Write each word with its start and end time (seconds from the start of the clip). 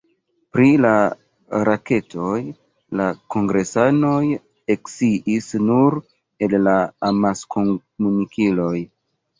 Pri 0.55 0.69
la 0.85 0.93
raketoj 1.69 2.39
la 3.01 3.07
kongresanoj 3.35 4.17
eksciis 4.77 5.53
nur 5.69 6.03
el 6.49 6.61
la 6.71 6.79
amaskomunikiloj. 7.13 8.77